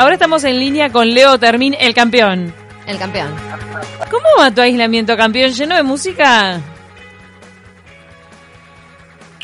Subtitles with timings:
[0.00, 2.54] Ahora estamos en línea con Leo Termín, el campeón.
[2.86, 3.28] El campeón.
[4.10, 5.52] ¿Cómo va tu aislamiento, campeón?
[5.52, 6.58] ¿Lleno de música?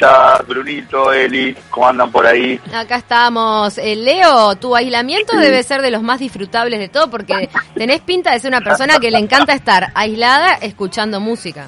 [0.01, 2.59] Ya, Brunito, Eli, ¿cómo andan por ahí?
[2.75, 3.77] Acá estamos.
[3.77, 8.33] Eh, Leo, tu aislamiento debe ser de los más disfrutables de todo porque tenés pinta
[8.33, 11.67] de ser una persona que le encanta estar aislada escuchando música.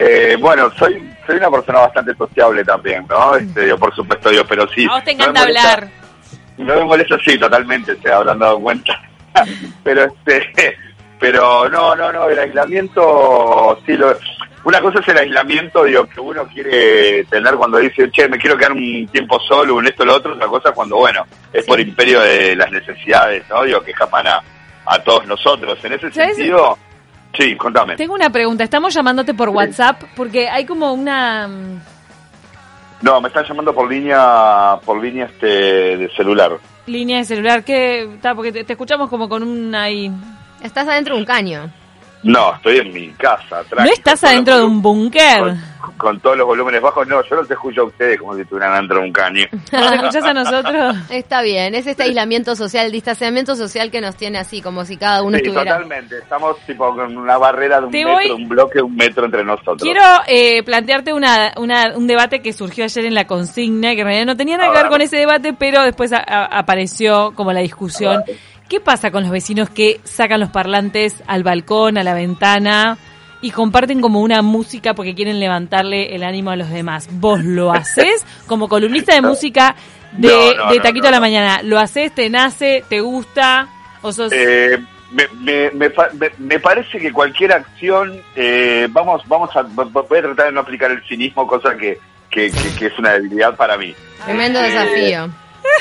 [0.00, 3.36] Eh, bueno, soy soy una persona bastante sociable también, ¿no?
[3.36, 4.84] Este, yo, por supuesto, yo, pero sí.
[4.90, 6.03] A vos te no encanta molesta- hablar.
[6.58, 9.00] No me molesta, sí, totalmente, se habrán dado cuenta.
[9.84, 10.76] pero este,
[11.20, 14.16] pero no, no, no, el aislamiento, sí, lo,
[14.64, 18.56] una cosa es el aislamiento, digo, que uno quiere tener cuando dice, che, me quiero
[18.56, 22.20] quedar un tiempo solo, un esto, lo otro, otra cosa cuando, bueno, es por imperio
[22.20, 23.62] de las necesidades, ¿no?
[23.62, 24.42] Digo, que escapan a,
[24.86, 25.78] a todos nosotros.
[25.84, 26.78] En ese sentido,
[27.38, 27.96] sí, contame.
[27.96, 28.64] Tengo una pregunta.
[28.64, 31.48] Estamos llamándote por WhatsApp porque hay como una...
[33.02, 36.58] No, me están llamando por línea, por línea este de celular.
[36.86, 38.02] línea de celular que...
[38.14, 40.10] Está, porque te, te escuchamos como con una ahí...
[40.62, 41.70] Estás adentro de un caño.
[42.24, 43.58] No, estoy en mi casa.
[43.58, 45.40] ¿No tranqui, estás adentro de un búnker?
[45.84, 48.74] Con, con todos los volúmenes bajos, no, yo los escucho a ustedes como si estuvieran
[48.80, 49.44] dentro de un caño.
[49.72, 50.96] ¿No te escuchás a nosotros?
[51.10, 54.96] Está bien, es este aislamiento social, el distanciamiento social que nos tiene así, como si
[54.96, 55.72] cada uno Sí, estuviera...
[55.72, 56.16] totalmente.
[56.18, 59.44] Estamos tipo con una barrera de un Te metro, voy- un bloque, un metro entre
[59.44, 59.82] nosotros.
[59.82, 64.06] Quiero eh, plantearte una, una- un debate que surgió ayer en la consigna, que en
[64.06, 64.90] realidad no tenía nada que ver ver.
[64.92, 68.22] con ese debate, pero después a- a- apareció como la discusión.
[68.68, 72.96] ¿Qué pasa con los vecinos que sacan los parlantes al balcón, a la ventana
[73.42, 77.08] y comparten como una música porque quieren levantarle el ánimo a los demás?
[77.12, 79.76] ¿Vos lo haces como columnista de música
[80.12, 81.62] de, No, no, de no, Taquito no, a la mañana?
[81.62, 83.68] ¿Lo haces, te nace, te gusta
[84.02, 84.32] o sos...
[84.34, 84.78] Eh,
[85.12, 90.18] me, me, me, fa- me- me parece que cualquier acción, eh, vamos, vamos a, voy
[90.18, 91.98] a tratar de no aplicar el cinismo, cosa que,
[92.30, 93.94] que, que- que es una debilidad para mí.
[94.24, 95.30] Tremendo Eh, desafío.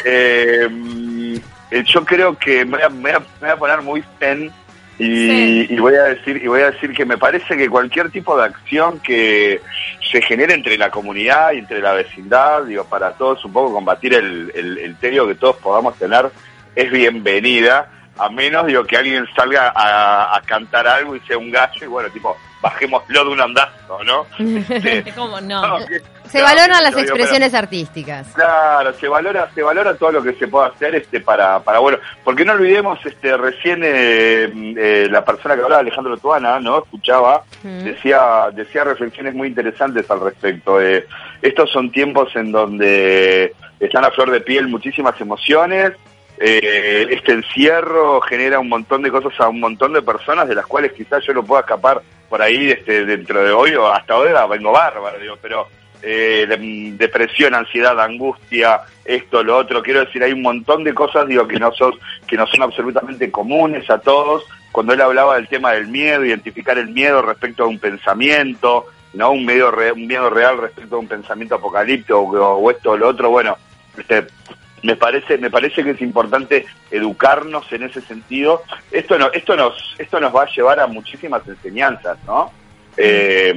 [0.06, 1.40] Eh,
[1.74, 4.04] eh, yo creo que me voy a, me voy a- me voy a poner muy
[4.20, 4.52] zen
[5.00, 5.68] y, Sí.
[5.72, 8.46] y voy a decir y voy a decir que me parece que cualquier tipo de
[8.46, 9.60] acción que
[10.12, 14.14] se genere entre la comunidad y entre la vecindad, digo, para todos un poco combatir
[14.14, 16.30] el, el, el tedio que todos podamos tener,
[16.76, 17.90] es bienvenida,
[18.20, 21.88] a menos digo que alguien salga a, a cantar algo y sea un gallo y
[21.88, 24.26] bueno, tipo, bajémoslo de un andazo, ¿no?
[24.40, 25.80] Este, Es como, no.
[25.80, 28.28] no, que- Se valoran las yo digo, pero- expresiones artísticas.
[28.34, 32.00] Claro, se valora, se valora todo lo que se puede hacer este para, para bueno,
[32.24, 36.80] porque no olvidemos, este, recién eh, eh, la persona que hablaba, Alejandro Tuana, ¿no?
[36.80, 37.84] Escuchaba, Mm.
[37.84, 40.82] decía, decía reflexiones muy interesantes al respecto.
[40.82, 41.06] Eh,
[41.42, 45.92] estos son tiempos en donde están a flor de piel muchísimas emociones.
[46.46, 50.66] Eh, este encierro genera un montón de cosas a un montón de personas de las
[50.66, 54.46] cuales quizás yo no pueda escapar por ahí este, dentro de hoy o hasta ahora
[54.48, 55.68] vengo bárbaro, digo, pero
[56.02, 59.82] eh, de- depresión, ansiedad, angustia, esto, lo otro.
[59.82, 61.94] Quiero decir, hay un montón de cosas, digo, que no son,
[62.28, 64.44] que no son absolutamente comunes a todos.
[64.74, 69.32] Cuando él hablaba del tema del miedo, identificar el miedo respecto a un pensamiento, ¿no?
[69.32, 72.98] Un miedo, re- un miedo real respecto a un pensamiento apocalíptico o, o esto o
[72.98, 73.56] lo otro, bueno,
[73.98, 74.26] este,
[74.84, 78.62] me parece, me parece que es importante educarnos en ese sentido.
[78.92, 82.52] Esto no, esto nos, esto nos va a llevar a muchísimas enseñanzas, ¿no?
[82.96, 83.54] Eh,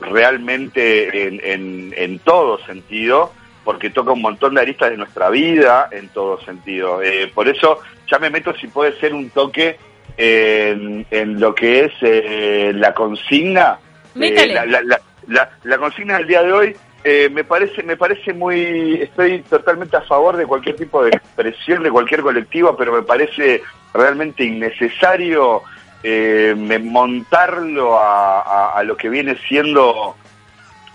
[0.00, 3.32] realmente en, en, en todo sentido,
[3.64, 7.02] porque toca un montón de aristas de nuestra vida en todo sentido.
[7.02, 9.78] Eh, por eso ya me meto si puede ser un toque
[10.16, 13.78] en, en lo que es eh, la consigna.
[14.42, 15.00] Eh, la, la, la-
[15.64, 16.76] la consigna del día de hoy
[17.08, 21.84] eh, me parece me parece muy estoy totalmente a favor de cualquier tipo de expresión
[21.84, 23.62] de cualquier colectivo pero me parece
[23.94, 25.62] realmente innecesario
[26.02, 26.52] eh,
[26.82, 30.16] montarlo a, lo que viene siendo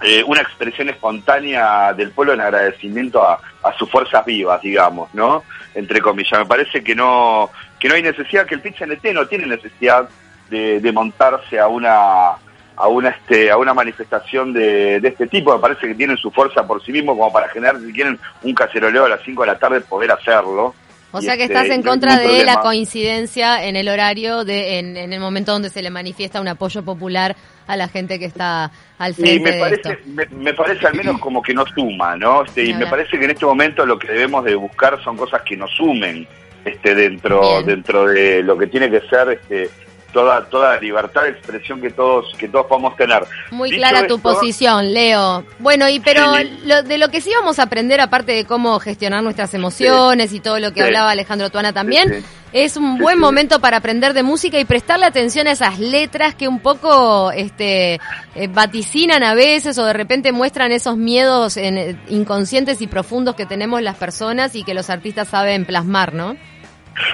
[0.02, 5.44] eh, una expresión espontánea del pueblo en agradecimiento a, a sus fuerzas vivas digamos no
[5.76, 6.40] entre comillas.
[6.40, 10.10] Me parece que no que no hay necesidad que el pitch NT no tiene necesidad
[10.50, 12.34] de, de montarse a una
[12.82, 16.32] a una este a una manifestación de, de este tipo me parece que tienen su
[16.32, 19.48] fuerza por sí mismos como para generar si quieren un caceroleo a las 5 de
[19.48, 20.74] la tarde poder hacerlo
[21.12, 24.80] O Y sea que este, estás en contra de la coincidencia en el horario, de
[24.80, 27.36] en, en el momento donde se le manifiesta un apoyo popular
[27.68, 30.04] a la gente que está al Y frente me de parece, esto.
[30.06, 32.44] me, me parece al menos como que no suma, ¿no?
[32.44, 35.42] Este, y me parece que en este momento lo que debemos de buscar son cosas
[35.44, 36.28] que nos sumen
[36.64, 37.66] este, dentro, Bien.
[37.66, 39.70] dentro de lo que tiene que ser este,
[40.14, 43.24] toda, toda libertad de expresión que todos, que todos podamos tener.
[43.52, 45.44] Muy Dicho clara tu esto, posición, Leo.
[45.60, 46.60] Bueno, y pero Sí.
[46.66, 50.40] lo, de lo que sí vamos a aprender, aparte de cómo gestionar nuestras emociones y
[50.40, 50.86] todo lo que Sí.
[50.88, 52.24] hablaba Alejandro Tuana también,
[52.54, 56.48] es un buen momento para aprender de música y prestarle atención a esas letras que
[56.50, 57.96] un poco este,
[58.36, 63.36] eh, vaticinan a veces o de repente muestran esos miedos en- eh, inconscientes y profundos
[63.36, 66.36] que tenemos las personas y que los artistas saben plasmar, ¿no?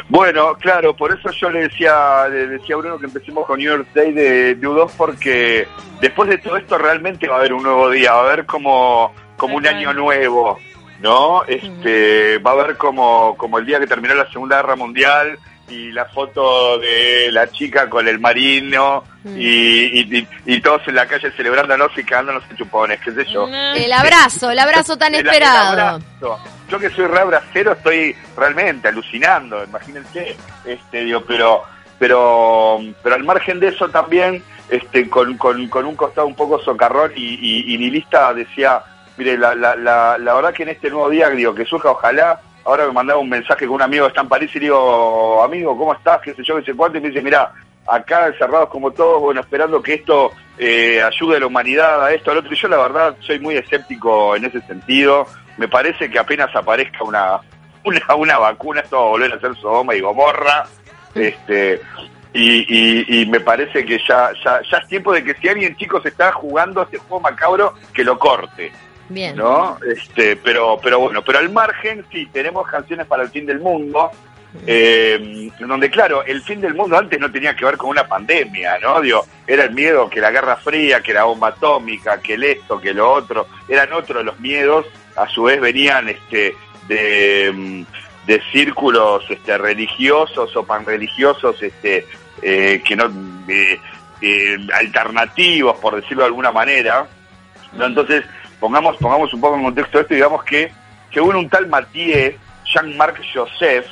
[0.09, 3.69] Bueno, claro, por eso yo le decía, le decía a Bruno que empecemos con New
[3.69, 5.67] York Day de, U2 porque
[6.01, 9.13] después de todo esto realmente va a haber un nuevo día, va a haber como,
[9.35, 10.59] como un año nuevo,
[11.01, 11.43] ¿no?
[11.45, 15.37] Este, va a haber como, como el día que terminó la Segunda Guerra Mundial
[15.69, 21.29] y la foto de la chica con el marino y, y, todos en la calle
[21.31, 23.47] celebrándonos y quedándonos en chupones, qué sé yo.
[23.47, 25.99] El abrazo, el abrazo tan esperado.
[26.69, 30.35] Yo que soy re abracero estoy realmente alucinando, imagínense,
[30.65, 31.63] este, digo, pero,
[31.97, 36.59] pero, pero al margen de eso también, este, con, con, con un costado un poco
[36.59, 38.81] socarrón y, y, lista decía,
[39.17, 42.85] mire, la, la, la, la verdad que en este nuevo día, que surja ojalá ahora
[42.85, 45.93] me mandaba un mensaje con un amigo que está en París y digo, amigo, ¿cómo
[45.93, 46.21] estás?
[46.21, 46.57] ¿Qué sé yo?
[46.57, 46.97] ¿Qué sé cuánto?
[46.97, 47.53] Y me dice, mira,
[47.87, 52.31] acá encerrados como todos, bueno, esperando que esto eh, ayude a la humanidad, a esto,
[52.31, 52.53] al otro.
[52.53, 55.25] Y yo la verdad soy muy escéptico en ese sentido.
[55.57, 57.39] Me parece que apenas aparezca una,
[57.83, 60.65] una, una vacuna, esto va a volver a ser Sodoma y Gomorra.
[61.15, 61.81] Este,
[62.33, 66.05] y, y, me parece que ya, ya, ya es tiempo de que si alguien, chicos,
[66.05, 68.71] está jugando este juego macabro, que lo corte.
[69.09, 69.35] Bien.
[69.35, 69.77] ¿No?
[69.87, 74.11] Este, pero, pero bueno, pero al margen, sí, tenemos canciones para el fin del mundo.
[74.65, 78.77] Eh, donde claro, el fin del mundo antes no tenía que ver con una pandemia,
[78.79, 79.01] ¿no?
[79.01, 82.79] Digo, era el miedo que la Guerra Fría, que la bomba atómica, que el esto,
[82.79, 86.55] que lo otro, eran otros los miedos, a su vez venían este
[86.87, 87.85] de,
[88.25, 92.05] de círculos este, religiosos o panreligiosos este,
[92.41, 93.11] eh, que no
[93.47, 97.07] eh, alternativos, por decirlo de alguna manera.
[97.73, 97.85] ¿no?
[97.85, 98.23] Entonces,
[98.59, 100.71] pongamos, pongamos un poco en contexto esto digamos que
[101.13, 102.33] según un tal Mathieu,
[102.65, 103.85] Jean-Marc Joseph,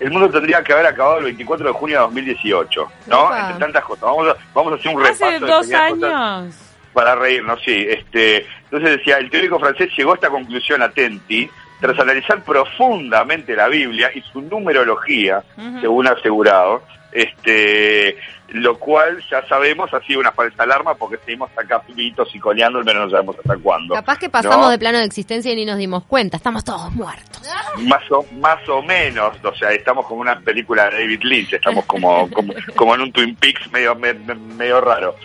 [0.00, 3.36] el mundo tendría que haber acabado el 24 de junio de 2018, ¿no?
[3.36, 4.02] Entre tantas cosas.
[4.02, 5.24] Vamos a, vamos a hacer un repaso.
[5.24, 6.54] Hace dos años.
[6.92, 7.86] Para reírnos, sí.
[7.88, 13.68] Este, entonces decía, el teórico francés llegó a esta conclusión atenti tras analizar profundamente la
[13.68, 15.42] Biblia y su numerología,
[15.80, 16.82] según ha asegurado,
[17.12, 18.16] este,
[18.48, 22.82] lo cual ya sabemos ha sido una falsa alarma porque seguimos acá pibitos y coleando,
[22.84, 23.94] pero no sabemos hasta cuándo.
[23.94, 27.42] Capaz que pasamos de plano de existencia y ni nos dimos cuenta, estamos todos muertos.
[27.78, 31.84] Más o, más o menos, o sea, estamos como una película de David Lynch, estamos
[31.86, 32.28] como,
[32.74, 35.16] como, en un Twin Peaks medio, medio raro.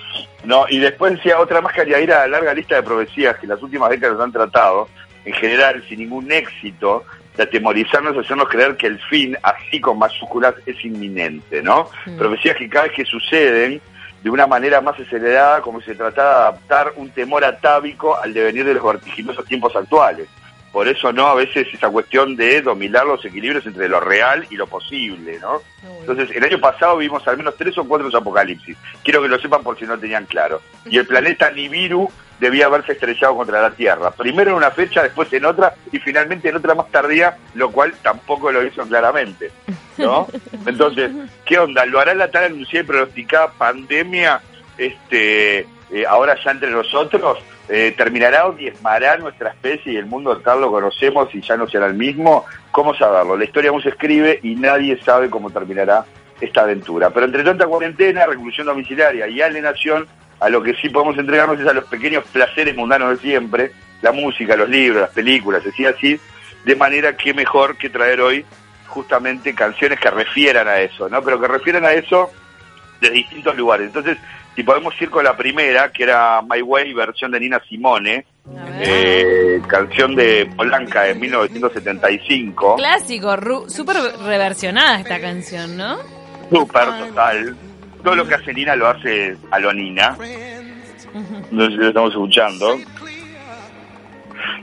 [0.43, 0.65] ¿no?
[0.69, 3.61] Y después decía otra más que ir a la larga lista de profecías que las
[3.61, 4.87] últimas décadas han tratado,
[5.25, 7.05] en general sin ningún éxito,
[7.37, 11.89] de atemorizarnos, hacernos creer que el fin, así con mayúsculas, es inminente, ¿no?
[12.05, 12.17] Mm.
[12.17, 13.81] Profecías que cada vez que suceden,
[14.23, 18.33] de una manera más acelerada, como si se tratara de adaptar un temor atávico al
[18.33, 20.27] devenir de los vertiginosos tiempos actuales.
[20.71, 21.27] Por eso, ¿no?
[21.27, 25.61] A veces esa cuestión de dominar los equilibrios entre lo real y lo posible, ¿no?
[25.99, 28.77] Entonces, el año pasado vimos al menos tres o cuatro apocalipsis.
[29.03, 30.61] Quiero que lo sepan por si no tenían claro.
[30.85, 32.09] Y el planeta Nibiru
[32.39, 34.11] debía haberse estrellado contra la Tierra.
[34.11, 37.93] Primero en una fecha, después en otra y finalmente en otra más tardía, lo cual
[38.01, 39.51] tampoco lo hizo claramente.
[39.97, 40.27] ¿no?
[40.65, 41.11] Entonces,
[41.45, 41.85] ¿qué onda?
[41.85, 44.41] ¿Lo hará la tal anunciada y pronosticada pandemia
[44.77, 47.37] este, eh, ahora ya entre nosotros?
[47.73, 51.69] Eh, ¿Terminará o diezmará nuestra especie y el mundo tal lo conocemos y ya no
[51.69, 52.43] será el mismo?
[52.69, 53.37] ¿Cómo saberlo?
[53.37, 56.03] La historia aún se escribe y nadie sabe cómo terminará
[56.41, 57.11] esta aventura.
[57.11, 60.05] Pero entre tanta cuarentena, reclusión domiciliaria y alienación,
[60.41, 63.71] a lo que sí podemos entregarnos es a los pequeños placeres mundanos de siempre,
[64.01, 66.19] la música, los libros, las películas, así así,
[66.65, 68.45] de manera que mejor que traer hoy
[68.87, 71.23] justamente canciones que refieran a eso, ¿no?
[71.23, 72.31] Pero que refieran a eso
[72.99, 73.87] de distintos lugares.
[73.87, 74.17] Entonces,
[74.55, 78.25] si podemos ir con la primera, que era My Way, versión de Nina Simone,
[78.79, 82.75] eh, canción de Polanca de 1975.
[82.75, 85.97] Clásico, súper reversionada esta canción, ¿no?
[86.49, 87.55] Súper, total
[88.01, 90.17] todo lo que hace Nina lo hace a lo Nina.
[91.51, 92.77] No sé si lo estamos escuchando.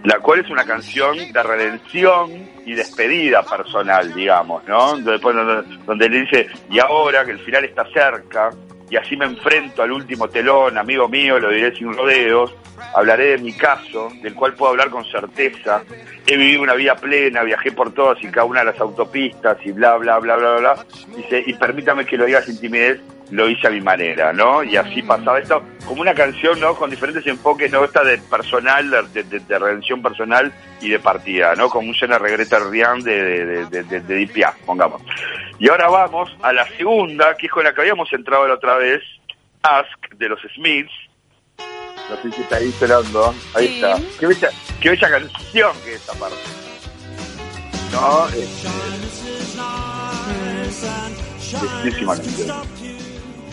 [0.04, 2.30] La cual es una canción de redención
[2.64, 4.96] y despedida personal, digamos, ¿no?
[4.96, 5.36] Después
[5.86, 8.50] donde le dice, y ahora que el final está cerca,
[8.90, 12.54] y así me enfrento al último telón, amigo mío, lo diré sin rodeos,
[12.94, 15.82] hablaré de mi caso, del cual puedo hablar con certeza.
[16.30, 19.72] He vivido una vida plena, viajé por todas y cada una de las autopistas y
[19.72, 20.86] bla, bla, bla, bla, bla.
[21.16, 24.62] Dice, y permítame que lo diga sin timidez, lo hice a mi manera, ¿no?
[24.62, 26.74] Y así pasaba esto, como una canción, ¿no?
[26.74, 27.82] Con diferentes enfoques, ¿no?
[27.82, 31.70] Esta de personal, de, de, redención personal y de partida, ¿no?
[31.70, 35.02] Como un Jenna Regreta Rian de, de, de, de pongamos.
[35.58, 38.76] Y ahora vamos a la segunda, que es con la que habíamos entrado la otra
[38.76, 39.02] vez,
[39.62, 41.07] Ask, de los Smiths.
[42.10, 43.34] No sé si está ahí esperando.
[43.54, 43.96] Ahí está.
[44.18, 44.50] Qué bella,
[44.80, 46.36] qué bella canción que es esta parte.
[47.92, 48.28] ¿No?
[48.28, 48.68] Este...
[51.82, 52.88] Bellísima canción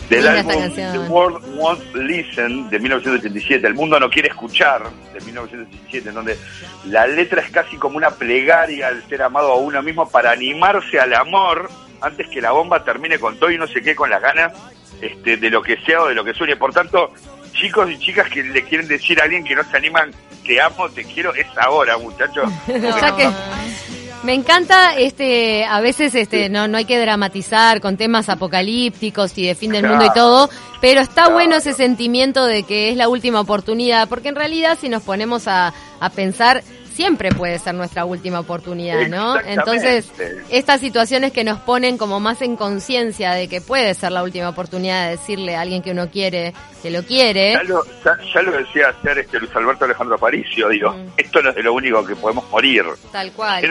[0.09, 4.83] del álbum The World Won't Listen de 1987, El mundo no quiere escuchar
[5.13, 6.37] de 1987, en donde
[6.85, 10.99] la letra es casi como una plegaria al ser amado a uno mismo para animarse
[10.99, 11.69] al amor
[12.01, 14.53] antes que la bomba termine con todo y no sé qué, con las ganas
[15.01, 16.55] este, de lo que sea o de lo que sueñe.
[16.55, 17.11] Por tanto,
[17.55, 20.11] chicos y chicas que le quieren decir a alguien que no se animan,
[20.45, 22.51] te amo, te quiero, es ahora, muchachos.
[22.67, 23.29] O sea que
[24.23, 29.45] me encanta este a veces este no no hay que dramatizar con temas apocalípticos y
[29.45, 30.49] de fin del mundo y todo,
[30.81, 34.89] pero está bueno ese sentimiento de que es la última oportunidad, porque en realidad si
[34.89, 36.63] nos ponemos a, a pensar
[36.95, 39.39] siempre puede ser nuestra última oportunidad, ¿no?
[39.41, 40.09] Entonces,
[40.49, 44.49] estas situaciones que nos ponen como más en conciencia de que puede ser la última
[44.49, 47.53] oportunidad de decirle a alguien que uno quiere que lo quiere.
[47.53, 47.83] Ya lo,
[48.33, 51.07] ya, lo decía ayer este Luis Alberto Alejandro Aparicio, digo, mm.
[51.17, 52.85] esto no es de lo único que podemos morir.
[53.11, 53.65] Tal cual.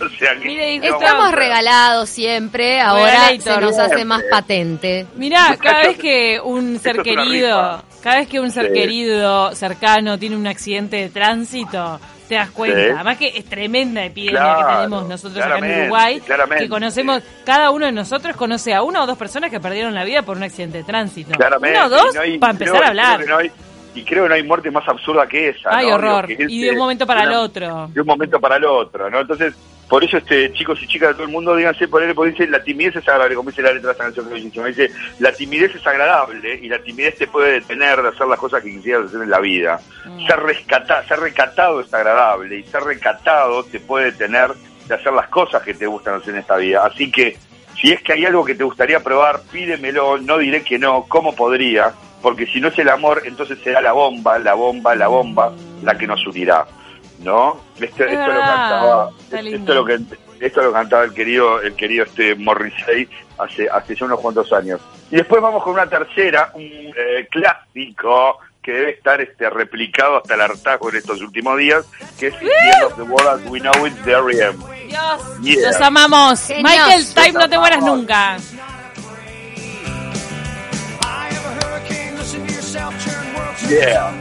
[0.82, 5.06] estamos regalados siempre, ahora se nos hace más patente.
[5.16, 10.36] Mira, cada vez que un ser querido, cada vez que un ser querido cercano tiene
[10.36, 12.94] un accidente de tránsito, te das cuenta.
[12.94, 16.22] Además que es tremenda epidemia que tenemos nosotros acá en Uruguay,
[16.58, 20.04] que conocemos, cada uno de nosotros conoce a una o dos personas que perdieron la
[20.04, 21.32] vida por un accidente de tránsito.
[21.36, 23.20] Uno o dos para empezar a hablar.
[23.94, 25.76] y creo que no hay muerte más absurda que esa.
[25.76, 26.30] Hay horror.
[26.30, 27.88] y de un momento para el otro.
[27.92, 29.20] De un momento para el otro, ¿no?
[29.20, 29.54] Entonces,
[29.90, 32.46] por eso, este chicos y chicas de todo el mundo, díganse por él, porque dice,
[32.46, 35.74] la timidez es agradable, como dice la letra de esta canción que dice, la timidez
[35.74, 39.20] es agradable y la timidez te puede detener de hacer las cosas que quisieras hacer
[39.20, 39.80] en la vida.
[40.06, 40.26] Mm.
[40.28, 44.52] Ser, rescata, ser recatado es agradable y ser recatado te puede detener
[44.86, 46.86] de hacer las cosas que te gustan hacer en esta vida.
[46.86, 47.36] Así que,
[47.80, 51.34] si es que hay algo que te gustaría probar, pídemelo, no diré que no, ¿cómo
[51.34, 51.92] podría?
[52.22, 55.98] Porque si no es el amor, entonces será la bomba, la bomba, la bomba, la
[55.98, 56.64] que nos unirá.
[57.20, 57.60] ¿No?
[57.80, 60.00] Este, esto, lo cantaba, esto, lo que,
[60.40, 63.08] esto lo cantaba el querido, el querido este Morrissey
[63.38, 64.80] hace, hace ya unos cuantos años.
[65.10, 70.34] Y después vamos con una tercera, un eh, clásico que debe estar este replicado hasta
[70.34, 71.84] el hartazgo en estos últimos días,
[72.18, 74.58] que es The of the World as We Know It, de R.E.M.
[75.40, 76.48] Dios, los amamos.
[76.62, 78.36] Michael, Time, no te mueras nunca.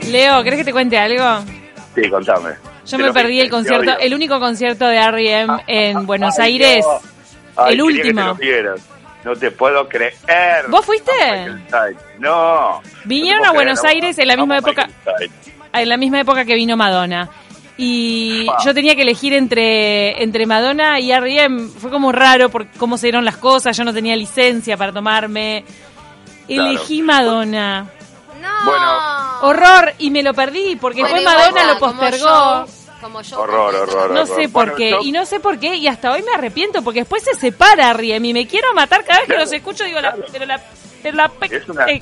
[0.07, 1.43] Leo, ¿crees que te cuente algo?
[1.95, 2.68] Sí, contame.
[2.89, 5.53] Yo me perdí el concierto, el único concierto de R.E.M.
[5.53, 6.85] Ah, en ah, Buenos Aires,
[7.67, 8.37] el último.
[9.23, 10.15] no te puedo creer.
[10.69, 11.11] ¿Vos fuiste?
[12.19, 12.81] No.
[13.05, 14.89] Vinieron a Buenos Aires en la misma época.
[15.71, 17.29] En la misma época que vino Madonna.
[17.81, 21.69] Y yo tenía que elegir entre, entre Madonna y R.E.M.
[21.77, 23.77] Fue como raro por cómo se dieron las cosas.
[23.77, 25.63] Yo no tenía licencia para tomarme.
[26.49, 27.87] Elegí Madonna.
[28.41, 28.65] No.
[28.65, 29.39] Bueno.
[29.43, 29.93] Horror.
[29.99, 32.65] Y me lo perdí porque fue Madonna lo postergó.
[33.01, 36.11] Como yo horror, horror, No sé por qué, y no sé por qué, y hasta
[36.11, 39.37] hoy me arrepiento, porque después se separa Riem y me quiero matar cada vez que
[39.37, 40.61] los escucho, digo, la, pero la,
[41.01, 42.01] pero la, es una, eh,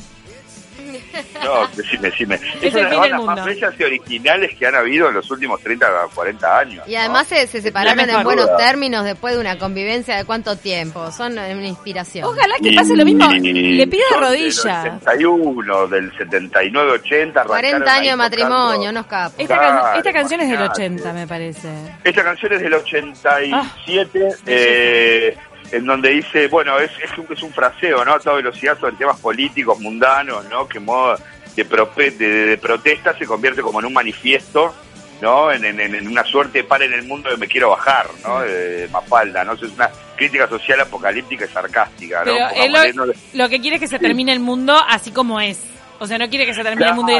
[1.43, 2.39] no, decime, decime.
[2.61, 5.61] Es, una de las bandas más bellas y originales que han habido en los últimos
[5.61, 6.87] 30 o 40 años.
[6.87, 11.11] Y además se, separaron en buenos términos después de una convivencia de cuánto tiempo.
[11.11, 12.25] Son una inspiración.
[12.25, 13.29] Ojalá que pase lo mismo.
[13.31, 14.83] Le pido de rodillas.
[14.83, 17.43] Del 71, del 79, 80.
[17.43, 19.35] 40 años de matrimonio, unos capos.
[19.37, 21.69] Esta, esta canción es del 80, me parece.
[22.03, 23.53] Esta canción es del 87.
[23.53, 25.37] Ah, eh,
[25.71, 28.13] en donde dice, bueno, es, es, un, es un fraseo, ¿no?
[28.13, 30.67] A toda velocidad sobre temas políticos, mundanos, ¿no?
[30.67, 31.17] Que modo
[31.55, 34.73] de, de, protesta se convierte como en un manifiesto,
[35.21, 35.51] ¿no?
[35.51, 38.41] En, en, una suerte de par en el mundo de me quiero bajar, ¿no?
[38.41, 39.53] De, Mafalda, ¿no?
[39.53, 42.33] Es una crítica social apocalíptica y sarcástica, ¿no?
[42.53, 45.59] Pero lo, que quiere es que se termine el mundo así como es.
[45.99, 47.15] O sea, no quiere que se termine el mundo y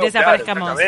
[0.00, 0.78] desaparezcamos.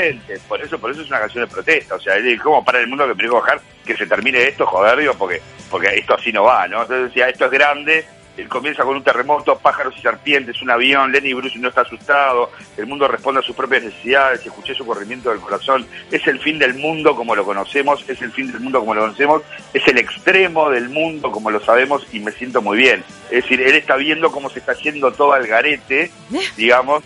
[0.49, 1.97] por eso, por eso es una canción de protesta.
[1.97, 3.61] O sea, ¿cómo para el mundo que me quiero bajar?
[3.85, 6.83] Que se termine esto, joder, digo, porque porque esto así no va, ¿no?
[6.83, 8.05] Entonces decía, esto es grande,
[8.37, 12.51] él comienza con un terremoto, pájaros y serpientes, un avión, Lenny Bruce no está asustado,
[12.77, 16.59] el mundo responde a sus propias necesidades, escuché su corrimiento del corazón, es el fin
[16.59, 19.43] del mundo como lo conocemos, es el fin del mundo como lo conocemos,
[19.73, 23.03] es el extremo del mundo como lo sabemos y me siento muy bien.
[23.31, 26.11] Es decir, él está viendo cómo se está yendo todo al garete,
[26.57, 27.03] digamos,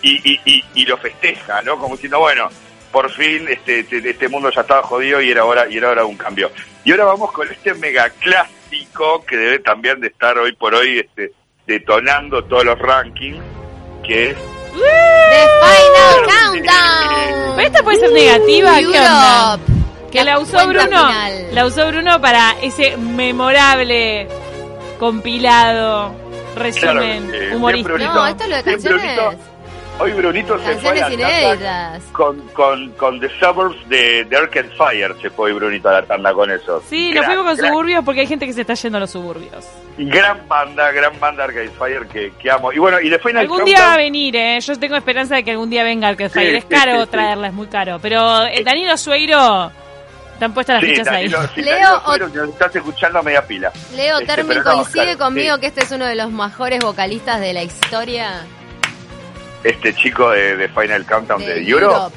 [0.00, 1.76] y, y, y, lo festeja, ¿no?
[1.76, 2.48] Como diciendo, bueno,
[2.90, 6.02] por fin este, este, este, mundo ya estaba jodido y era hora y era hora
[6.02, 6.50] de un cambio.
[6.84, 11.00] Y ahora vamos con este mega clásico que debe también de estar hoy por hoy
[11.00, 11.32] este,
[11.66, 13.42] detonando todos los rankings,
[14.02, 17.56] que es The Final Countdown.
[17.56, 19.58] Pero esta puede ser negativa, ¿qué onda?
[20.10, 21.10] Que la usó Bruno,
[21.52, 24.26] la usó Bruno para ese memorable
[24.98, 26.14] compilado
[26.56, 27.98] resumen eh, humorístico.
[27.98, 29.20] No, esto es lo de canciones.
[30.00, 35.14] Hoy Brunito se fue a la con, con, con The Suburbs de, de Arcade Fire,
[35.20, 36.80] se fue Brunito a la tanda con eso.
[36.88, 39.66] Sí, nos fuimos con suburbios porque hay gente que se está yendo a los suburbios.
[39.96, 42.72] Gran banda, gran banda Arcade Fire que, que amo.
[42.72, 44.60] Y bueno, y después Algún día va a venir, ¿eh?
[44.60, 46.54] Yo tengo esperanza de que algún día venga Arcade Fire.
[46.54, 47.98] es caro traerla, es muy caro.
[48.00, 49.72] Pero el eh, Danilo Sueiro
[50.34, 51.28] Están puestas las Sí, fichas ahí.
[51.56, 53.72] Sí, Leo, Danilo o- Suero, que nos estás escuchando a media pila.
[53.96, 55.60] Leo Este, Termin no, coincide claro, conmigo sí.
[55.62, 58.46] que este es uno de los mejores vocalistas de la historia
[59.64, 61.94] Este chico de, de Final Countdown de, de Europe.
[61.96, 62.16] Europe.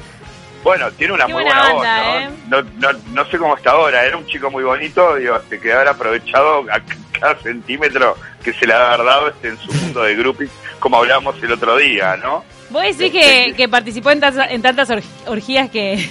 [0.62, 2.28] Bueno, tiene una Qué muy buena voz, ¿eh?
[2.48, 2.62] ¿no?
[2.62, 5.72] No, no, no sé cómo está ahora, era un chico muy bonito, digo, este, que
[5.72, 6.80] haber aprovechado a
[7.20, 11.34] cada centímetro que se le ha dado este, en su mundo de groupies, como hablábamos
[11.42, 12.44] el otro día, ¿no?
[12.70, 16.08] Vos decís que, que participó en, tantas- en tantas or- orgías que,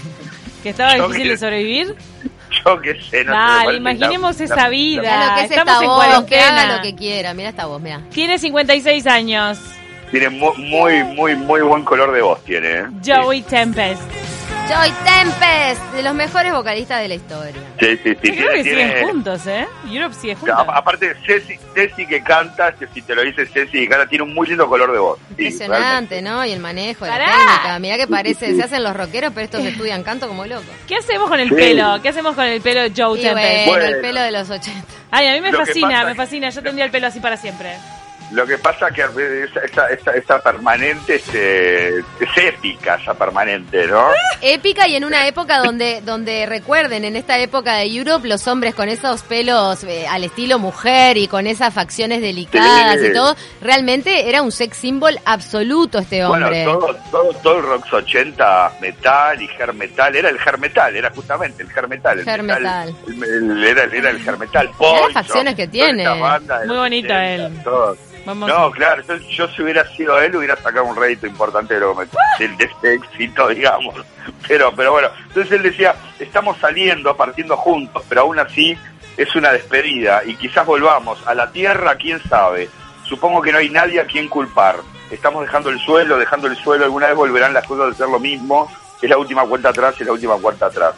[0.64, 1.96] que estaba Yo difícil que- de sobrevivir.
[2.66, 3.34] Yo qué sé, no
[3.70, 5.02] sé, imaginemos la- esa la- vida.
[5.02, 6.62] Mirá lo que es estamos esta en voz, que cuarentena.
[6.64, 7.34] haga lo que quiera.
[7.34, 8.02] Mira esta voz, mira.
[8.12, 9.58] Tiene 56 años.
[10.12, 12.70] Tiene mu- muy, muy, muy buen color de voz, tiene.
[12.80, 12.86] ¿eh?
[13.06, 14.02] Joey Tempest.
[14.68, 17.62] Joy Tempest, de los mejores vocalistas de la historia.
[17.80, 18.08] Sí, sí, sí.
[18.14, 19.68] Yo creo tiene- que tiene- siguen juntos, ¿eh?
[19.90, 20.58] Europe sigue juntos.
[20.58, 24.24] A- Aparte, Ceci, Ceci que canta, que si te lo dice Ceci que canta, tiene
[24.24, 25.20] un muy lindo color de voz.
[25.36, 26.46] Sí, Impresionante, ¿no?
[26.46, 27.80] Y el manejo, de la técnica.
[27.80, 30.66] Mirá que parece, se hacen los rockeros, pero estos estudian canto como locos.
[30.88, 31.56] ¿Qué hacemos con el Sí.
[31.56, 32.00] pelo?
[32.02, 33.68] ¿Qué hacemos con el pelo de Joe Tempest?
[33.68, 34.88] bueno, el pelo de los 80.
[35.10, 36.50] Ay, a mí me fascina, pasa me fascina.
[36.50, 37.72] Yo tendría el pelo así para siempre.
[38.32, 44.08] Lo que pasa que esa, esa, esa, esa permanente este, es épica, esa permanente, ¿no?
[44.42, 48.74] Épica y en una época donde, donde recuerden, en esta época de Europe, los hombres
[48.74, 53.08] con esos pelos eh, al estilo mujer y con esas facciones delicadas Sí.
[53.08, 56.64] y todo, realmente era un sex symbol absoluto este hombre.
[56.66, 60.96] Bueno, todo, todo, todo el rock 80, metal y hair metal, era el hair metal,
[60.96, 62.20] era justamente el hair metal.
[62.20, 62.96] El Hair metal.
[63.08, 64.70] el- el- era, era el hair metal.
[64.80, 66.08] las facciones que tiene.
[66.66, 67.64] Muy bonito 80, él.
[67.64, 67.98] todo.
[68.26, 68.48] Vamos.
[68.50, 71.96] No, claro, yo, yo si hubiera sido él hubiera sacado un rédito importante de, lo
[71.98, 72.10] que me-
[72.48, 73.96] del- de este éxito, digamos.
[74.48, 78.78] Pero, pero bueno, entonces él decía, estamos saliendo, partiendo juntos, pero aún así
[79.18, 82.70] es una despedida y quizás volvamos a la tierra, quién sabe.
[83.08, 84.76] Supongo que no hay nadie a quien culpar.
[85.10, 88.20] Estamos dejando el suelo, dejando el suelo, alguna vez volverán las cosas a ser lo
[88.20, 88.72] mismo.
[89.02, 90.94] Es la última cuenta atrás, es la última cuenta atrás.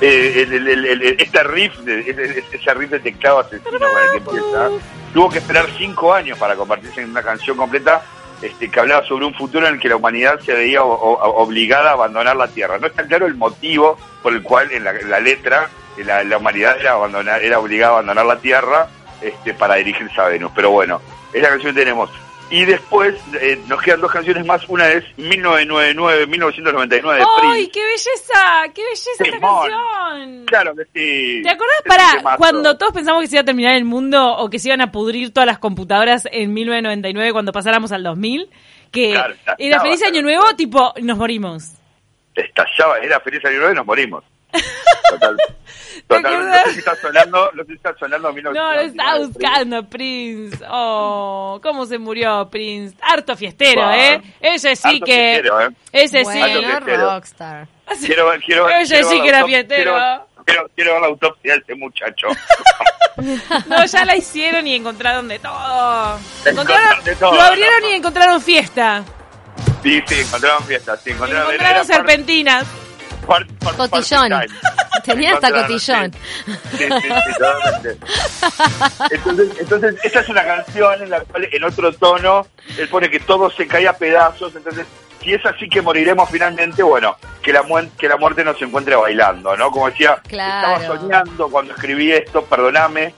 [0.00, 4.68] Eh, el- el- el- este riff, ese- riff de teclado asesino con el que empieza,
[5.12, 8.02] tuvo que esperar cinco años para convertirse en una canción completa
[8.40, 11.92] este, que hablaba sobre un futuro en el que la humanidad se veía obligada a
[11.94, 12.78] abandonar la Tierra.
[12.78, 17.42] No está claro el motivo por el cual en la, letra la, humanidad era, abandonar,
[17.42, 18.86] era obligada a abandonar la Tierra
[19.20, 20.52] este, para dirigirse a Venus.
[20.54, 21.00] Pero bueno,
[21.32, 22.10] es la canción tenemos.
[22.50, 24.66] Y después eh, nos quedan dos canciones más.
[24.68, 27.70] Una es 1999, 1999 de ¡Ay, Prince.
[27.72, 28.72] qué belleza!
[28.74, 30.44] ¡Qué belleza esta canción!
[30.46, 31.42] Claro que sí.
[31.42, 34.58] ¿Te acordás para cuando todos pensamos que se iba a terminar el mundo o que
[34.58, 38.48] se iban a pudrir todas las computadoras en 1999 cuando pasáramos al 2000?
[38.90, 41.72] Que Claro, era feliz año nuevo, tipo, nos morimos.
[42.34, 44.24] estallaba, era feliz año nuevo y nos morimos.
[45.10, 45.36] Total,
[46.08, 49.18] total, no sé si está sonando, no sé si está sonando No, lo 1999, estaba
[49.26, 50.64] buscando, Prince.
[50.68, 52.96] Oh, cómo se murió Prince.
[53.00, 53.92] Harto fiestero, Wow.
[53.92, 54.22] ¿eh?
[54.40, 55.12] Ese sí Harto que...
[55.12, 55.68] fiestero, ¿eh?
[55.92, 56.24] Ese sí.
[56.24, 57.10] Bueno, fiestero.
[57.14, 57.68] rockstar.
[58.04, 58.80] Quiero ver, quiero ver.
[58.82, 59.92] Ese quiero sí que era fiestero.
[59.92, 62.26] Quiero, quiero, quiero ver la autopsia de ese muchacho.
[63.66, 66.18] No, ya la hicieron y encontraron de todo.
[66.44, 67.90] Encontraron de todo, Lo abrieron ¿no?
[67.90, 69.02] y encontraron fiesta.
[69.82, 72.06] Sí, sí, encontraron fiestas, sí, encontraron, Encontraron era part-
[73.76, 74.32] Cotillón.
[75.04, 76.12] Tenía hasta cotillón.
[76.76, 77.88] Sí, sí, sí.
[79.10, 83.20] Entonces, entonces, esta es una canción en la cual, en otro tono, él pone que
[83.20, 84.54] todo se cae a pedazos.
[84.54, 84.86] Entonces,
[85.22, 88.96] si es así que moriremos finalmente, bueno, que la, muen- que la muerte nos encuentre
[88.96, 89.70] bailando, ¿no?
[89.70, 90.76] Como decía, Claro.
[90.82, 93.14] estaba soñando cuando escribí esto, perdóname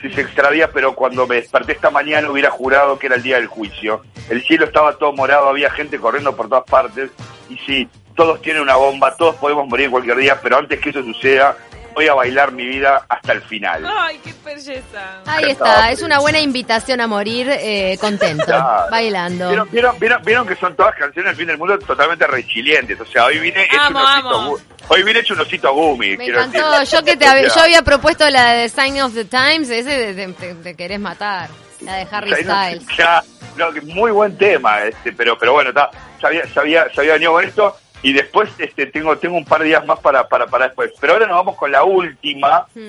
[0.00, 3.36] si se extravía, pero cuando me desperté esta mañana hubiera jurado que era el día
[3.36, 4.02] del juicio.
[4.28, 7.10] El cielo estaba todo morado, había gente corriendo por todas partes,
[7.48, 11.02] y sí, todos tienen una bomba, todos podemos morir cualquier día, pero antes que eso
[11.02, 11.56] suceda,
[11.94, 13.86] voy a bailar mi vida hasta el final.
[13.86, 15.20] Ay, qué belleza.
[15.26, 18.90] Ahí está, es una buena invitación a morir eh, contento, Claro.
[18.90, 19.48] bailando.
[19.48, 22.98] ¿Vieron, vieron, vieron, vieron que son todas canciones del fin del mundo totalmente resilientes.
[22.98, 26.16] O sea, hoy vine hecho Amo, un osito Hoy vine hecho un osito gumi.
[26.16, 26.98] Me encantó, decir.
[26.98, 30.14] yo que te sea, yo había propuesto la de Sign of the Times, ese de-
[30.14, 31.50] de- te, te querés matar,
[31.82, 32.86] la de Harry Styles.
[32.96, 33.22] ya,
[33.56, 35.90] no, muy buen tema, este, pero, pero bueno, está,
[36.22, 37.76] ya había, ya había, ya había venido con esto.
[38.02, 40.92] Y después este, tengo, tengo un par de días más para, para, para después.
[41.00, 42.66] Pero ahora nos vamos con la última.
[42.74, 42.80] Mm.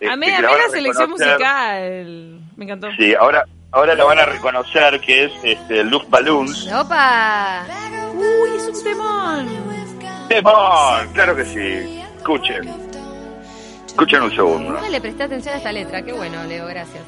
[0.00, 2.40] este, Amé, que amé la van la a selección musical.
[2.56, 2.88] Me encantó.
[2.96, 6.72] Sí, ahora, ahora la van a reconocer que es este, Luz Balloons.
[6.72, 7.66] ¡Opa!
[8.14, 9.48] Uy, es un temón.
[10.28, 11.12] ¡Temón!
[11.12, 12.02] Claro que sí.
[12.16, 12.91] Escuchen.
[13.92, 14.72] Escuchen un segundo.
[14.72, 17.02] Nunca le presté atención a esta letra, qué bueno, Leo, gracias.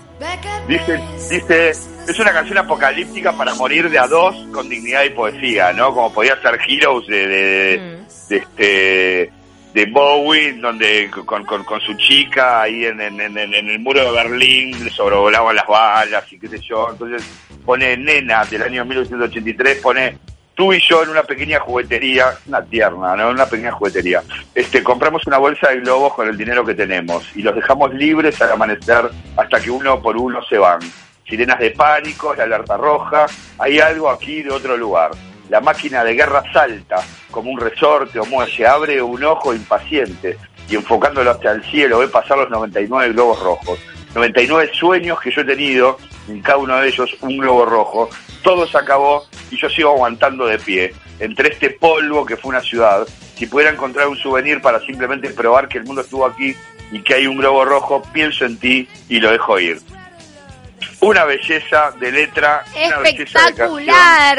[0.68, 5.72] Dice, dice, es una canción apocalíptica para morir de a dos con dignidad y poesía,
[5.72, 5.94] ¿no?
[5.94, 8.28] Como podía ser Heroes de, de, Mm.
[8.28, 9.32] de este
[9.72, 14.04] de Bowie, donde con, con, con su chica ahí en, en, en, en el muro
[14.04, 16.90] de Berlín le sobrevolaban las balas y qué sé yo.
[16.92, 17.26] Entonces
[17.64, 20.18] pone Nena del año 1983, pone
[20.54, 23.30] tú y yo en una pequeña juguetería, una tierna, ¿no?
[23.30, 24.22] Una pequeña juguetería.
[24.54, 28.40] Este, compramos una bolsa de globos con el dinero que tenemos y los dejamos libres
[28.40, 30.80] al amanecer hasta que uno por uno se van.
[31.28, 33.26] Sirenas de pánico, la alerta roja,
[33.58, 35.10] hay algo aquí de otro lugar.
[35.48, 40.38] La máquina de guerra salta como un resorte o muelle, abre un ojo impaciente
[40.68, 43.78] y enfocándolo hacia el cielo ve pasar los 99 globos rojos.
[44.14, 48.08] 99 sueños que yo he tenido, en cada uno de ellos un globo rojo.
[48.44, 50.94] Todo se acabó y yo sigo aguantando de pie.
[51.18, 55.68] Entre este polvo que fue una ciudad, si pudiera encontrar un souvenir para simplemente probar
[55.68, 56.54] que el mundo estuvo aquí
[56.92, 59.80] y que hay un globo rojo, pienso en ti y lo dejo ir.
[61.00, 62.64] Una belleza de letra.
[62.74, 64.38] una belleza de Espectacular,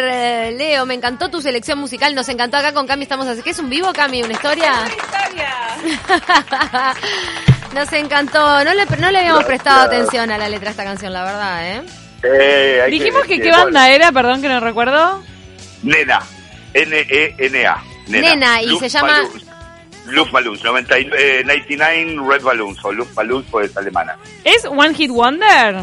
[0.53, 0.85] Leo.
[0.85, 2.15] Me encantó tu selección musical.
[2.15, 3.03] Nos encantó acá con Cami.
[3.03, 3.41] Estamos así.
[3.41, 4.23] ¿Qué es un vivo, Cami?
[4.23, 4.73] ¿Una historia?
[7.73, 8.63] Nos encantó.
[8.63, 11.67] No le, no le habíamos prestado atención a la letra de esta canción, la verdad,
[11.67, 11.83] ¿eh?
[12.25, 15.21] Eh, hay Dijimos que, que qué banda era, perdón que no recuerdo.
[15.83, 16.19] Nena.
[16.73, 17.83] N-E-N-A.
[18.07, 19.21] Nena, y se llama-
[20.07, 24.15] Luz Balloons, 99, eh, 99 Red Balloons, o Luz Balloons, pues es alemana.
[24.43, 25.75] ¿Es One Hit Wonder?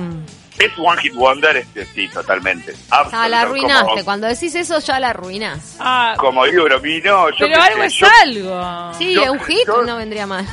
[0.59, 2.73] Es One Hit Wonder, este, sí, totalmente.
[2.91, 3.85] Ah, la Absoluto, arruinaste.
[3.91, 5.77] Como, Cuando decís eso, ya la arruinás.
[5.81, 8.95] Ah, como digo, pero mi- no, yo pero algo sé, es yo, algo.
[8.97, 10.47] Sí, Yo- un hit yo- no vendría mal.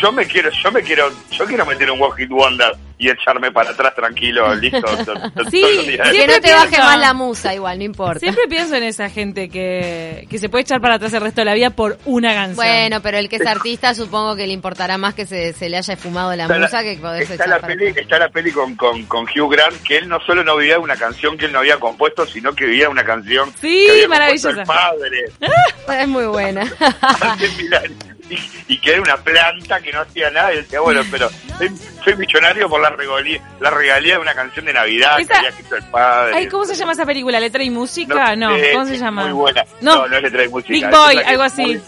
[0.00, 3.50] Yo, me quiero, yo me quiero, yo quiero meter un One Hit Wonder y echarme
[3.50, 4.80] para atrás tranquilo, listo.
[5.04, 5.62] to- to- Sí.
[5.96, 8.20] Que Siempre no te baje pienso- más la musa, igual, no importa.
[8.20, 11.44] Siempre pienso en esa gente que, que se puede echar para atrás el resto de
[11.46, 12.56] la vida por una canción.
[12.56, 15.76] Bueno, pero el que es artista supongo que le importará más que se, se le
[15.76, 18.02] haya esfumado la Está musa la, que poderse está echar la para peli, atrás.
[18.04, 20.96] está la peli con, con, con Hugh Grant, que él no solo no vivía una
[20.96, 24.50] canción que él no había compuesto, sino que vivía una canción Sí, que había maravillosa.
[24.50, 25.24] el padre.
[26.00, 26.62] Es muy buena.
[27.00, 27.98] hace mil años.
[28.30, 31.70] Y, y que era una planta que no hacía nada y decía, bueno, pero soy,
[32.04, 35.48] soy millonario por la regalía, la regalía de una canción de Navidad Esa- que había
[35.50, 36.32] escrito el padre.
[36.36, 37.38] Ay, ¿cómo se llama esa película?
[37.40, 38.34] ¿Letra y música?
[38.36, 39.24] No, sé, ¿cómo se llama?
[39.24, 39.64] Muy buena.
[39.80, 39.96] No.
[39.96, 40.72] No, no, es letra y música.
[40.72, 41.62] Big Boy, algo así.
[41.62, 41.82] muy-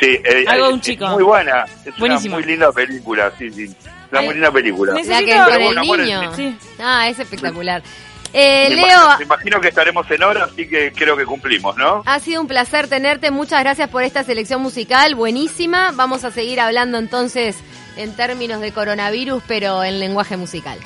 [0.00, 1.04] sí, eh, Algo de es- un chico.
[1.04, 1.64] Es muy buena.
[1.84, 3.74] Es una muy linda película, sí, sí.
[4.12, 4.92] Una muy linda película.
[4.94, 6.34] La que con el niño.
[6.34, 6.56] sí.
[6.78, 7.82] Ah, es espectacular.
[8.38, 11.74] Eh, Me Leo, imagino, me imagino que estaremos en hora, así que creo que cumplimos,
[11.78, 12.02] ¿no?
[12.04, 13.30] ha sido un placer tenerte.
[13.30, 15.14] Muchas gracias por esta selección musical.
[15.14, 15.90] Buenísima.
[15.94, 17.56] Vamos a seguir hablando entonces
[17.96, 20.78] en términos de coronavirus, pero en lenguaje musical.